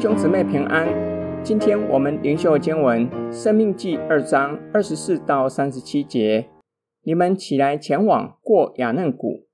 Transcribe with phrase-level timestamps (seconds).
[0.00, 0.88] 兄姊妹平安，
[1.44, 6.48] 今天我们灵修经文《生命记》二章二十四到三十七节。
[7.02, 9.46] 你们起来前往过雅嫩谷，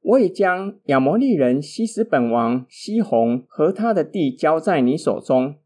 [0.00, 5.56] 我已将亚摩利人希实本王西宏和他的地交在你手中，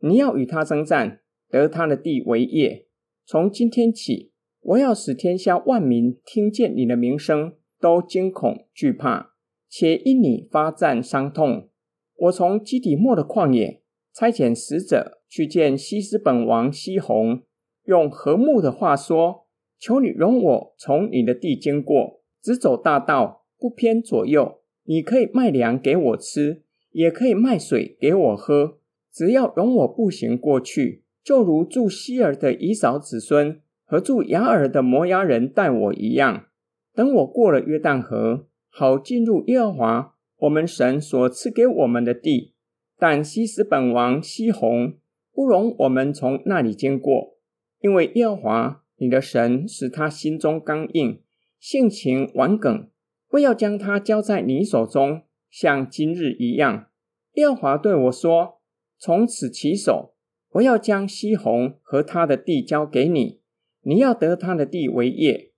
[0.00, 2.88] 你要与他征战，得他的地为业。
[3.24, 9.34] 从今天起，我要使天下万民听见你的名声，都惊恐惧怕，
[9.68, 11.68] 且因你发战伤痛。
[12.16, 13.82] 我从基底末的旷野
[14.14, 17.42] 差遣使者去见西斯本王西宏，
[17.84, 19.46] 用和睦的话说
[19.80, 24.60] ：“求你容我从你的地经过，只走大道，不偏左右。
[24.84, 28.78] 你可以卖粮给我吃，也可以卖水给我喝，
[29.12, 36.46] 只要容我步行过去，就如住西尔的以扫子孙和住雅尔的摩押人待我一样。
[36.94, 42.53] 等我过了约旦河，好进入耶和华。”我们神所赐给我们的地，
[42.98, 44.94] 但西斯本王西宏
[45.32, 47.36] 不容我们从那里经过，
[47.80, 51.20] 因为耶和华你的神使他心中刚硬，
[51.58, 52.88] 性情顽梗，
[53.28, 56.86] 不要将他交在你手中，像今日一样。
[57.34, 58.60] 耶和华对我说
[58.96, 60.14] ：“从此起手，
[60.52, 63.40] 我要将西宏和他的地交给你，
[63.82, 65.50] 你要得他的地为业。”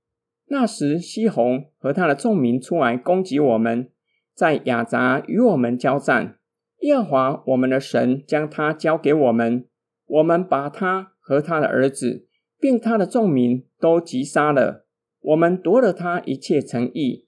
[0.49, 3.91] 那时，西宏和他的众民出来攻击我们。
[4.33, 6.39] 在雅杂与我们交战，
[6.87, 9.67] 耶和华我们的神将他交给我们，
[10.07, 12.29] 我们把他和他的儿子，
[12.61, 14.87] 并他的众民都击杀了。
[15.21, 17.27] 我们夺了他一切城邑，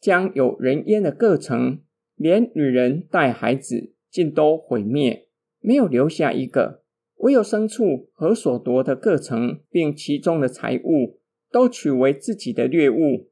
[0.00, 1.80] 将有人烟的各城，
[2.16, 5.28] 连女人带孩子，尽都毁灭，
[5.60, 6.82] 没有留下一个。
[7.16, 13.28] 唯有牲畜和所夺的各城，并其中的财物，都取为自己的掠物。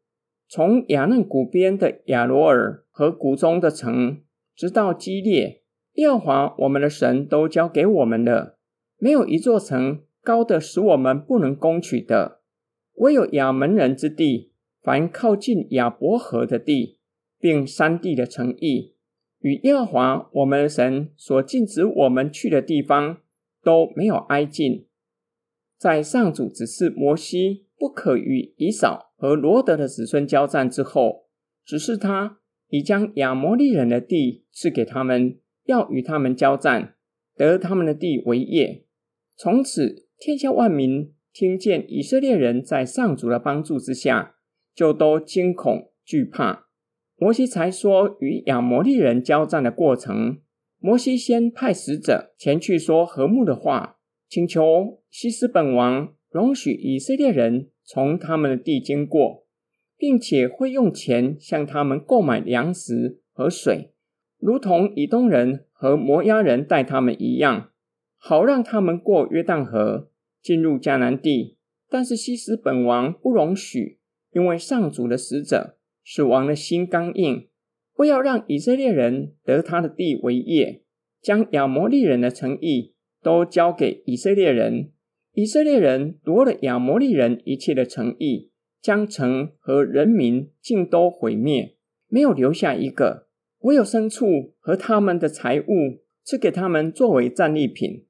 [0.46, 4.20] 从雅嫩谷边的亚罗尔和谷中的城，
[4.54, 5.61] 直到基列，
[5.94, 8.58] 耶和华我们的神都交给我们了。
[8.98, 12.40] 没有一座城高的使我们不能攻取的。
[12.94, 16.98] 唯有亚门人之地，凡靠近亚伯河的地，
[17.38, 18.94] 并山地的城邑，
[19.40, 23.18] 与耶和华我们的神所禁止我们去的地方，
[23.62, 24.86] 都没有挨近。
[25.78, 29.10] 在上主指示摩西不可与以扫。
[29.16, 31.26] 和罗得的子孙交战之后，
[31.64, 32.38] 指示他
[32.70, 35.38] 已将亚摩利人的地赐给他们，
[35.72, 36.94] 要与他们交战，
[37.34, 38.84] 得他们的地为业。
[39.36, 44.34] 从此，天下万民听见以色列人在上主的帮助之下，
[44.74, 46.66] 就都惊恐惧怕。
[47.16, 50.40] 摩西才说与亚摩利人交战的过程。
[50.78, 53.96] 摩西先派使者前去说和睦的话，
[54.28, 57.70] 请求希斯本王容许以色列人。
[57.84, 59.44] 从他们的地经过，
[59.98, 63.91] 并且会用钱向他们购买粮食和水，
[64.42, 67.70] 如同以东人和摩押人待他们一样，
[68.18, 70.10] 好让他们过约旦河
[70.42, 71.58] 进入迦南地。
[71.88, 74.00] 但是希斯本王不容许，
[74.32, 77.46] 因为上主的使者使王的心刚硬，
[77.94, 80.82] 不要让以色列人得他的地为业，
[81.20, 84.90] 将亚摩利人的诚意都交给以色列人。
[85.34, 91.76] 以色列人夺了亚摩利人一切的诚意，将城和人民尽都毁灭，
[92.08, 93.21] 没有留下一个。
[93.62, 98.06] 唯有牲畜和他们的财物赐给他们作为战利品。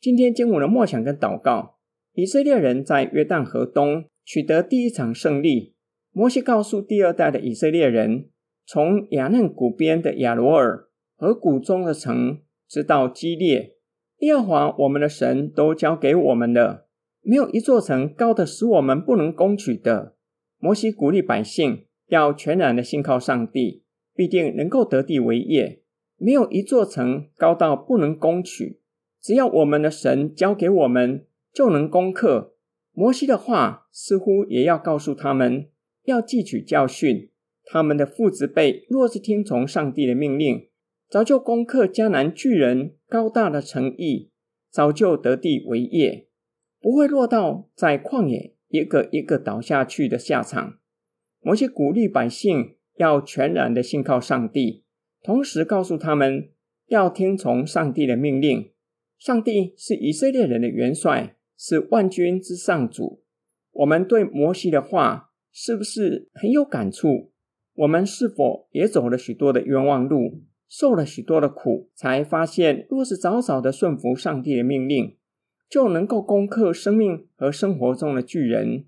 [0.00, 1.76] 今天经我的默想跟祷告，
[2.14, 5.74] 以色列人在约旦河东取得第一场胜利。
[6.10, 8.28] 摩西告诉第二代的以色列人，
[8.66, 13.76] 从亚嫩谷边的亚罗尔和谷中的城，直到基列。
[14.18, 16.86] 耶和华我们的神都交给我们了，
[17.22, 20.16] 没有一座城高的使我们不能攻取的。
[20.58, 23.82] 摩西鼓励百姓要全然的信靠上帝，
[24.14, 25.82] 必定能够得地为业。
[26.16, 28.80] 没有一座城高到不能攻取，
[29.20, 32.54] 只要我们的神交给我们，就能攻克。
[32.92, 35.68] 摩西的话似乎也要告诉他们，
[36.04, 37.30] 要汲取教训。
[37.64, 40.68] 他们的父子辈若是听从上帝的命令，
[41.08, 44.30] 早就攻克迦南巨人高大的城邑，
[44.70, 46.26] 早就得地为业，
[46.80, 50.78] 不会落到在旷野一个一个倒下去的下场。
[51.40, 54.84] 摩西鼓励百姓要全然的信靠上帝，
[55.22, 56.50] 同时告诉他们
[56.86, 58.70] 要听从上帝的命令。
[59.18, 63.22] 上帝是以色列人的元帅，是万军之上主。
[63.70, 67.32] 我们对摩西的话是不是很有感触？
[67.74, 70.42] 我们是否也走了许多的冤枉路？
[70.68, 75.16] 受了许多的苦，才发现，若是早早的顺服上帝的命令，
[75.68, 78.86] 就能够攻克生命和生活中的巨人。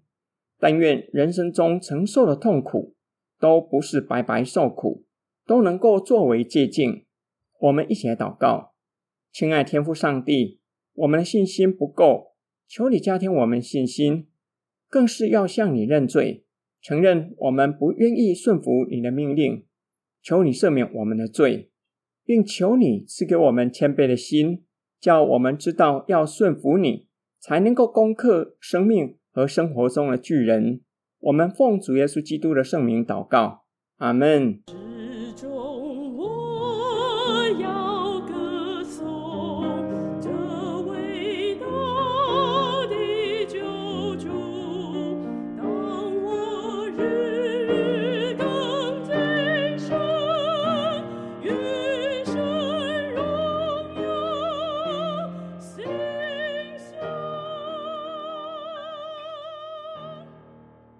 [0.58, 2.93] 但愿人生中承受的痛苦，
[3.44, 5.04] 都不是白白受苦，
[5.44, 7.04] 都能够作为借鉴。
[7.60, 8.72] 我们一起来祷告，
[9.30, 10.60] 亲爱天父上帝，
[10.94, 12.36] 我们的信心不够，
[12.66, 14.28] 求你加添我们信心，
[14.88, 16.46] 更是要向你认罪，
[16.80, 19.66] 承认我们不愿意顺服你的命令，
[20.22, 21.70] 求你赦免我们的罪，
[22.24, 24.64] 并求你赐给我们谦卑的心，
[24.98, 27.08] 叫我们知道要顺服你，
[27.38, 30.80] 才能够攻克生命和生活中的巨人。
[31.24, 33.64] 我们奉主耶稣基督的圣名祷告，
[33.96, 34.60] 阿门。